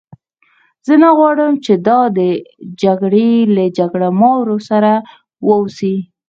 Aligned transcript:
زه 0.85 0.93
نه 1.03 1.09
غواړم 1.17 1.53
چې 1.65 1.73
دا 1.87 1.99
د 2.09 2.13
دې 2.17 2.31
جګړې 2.83 3.31
له 3.55 3.65
جګړه 3.77 4.09
مارو 4.21 4.57
سره 4.69 4.91
وه 5.45 5.55
اوسي. 5.61 5.95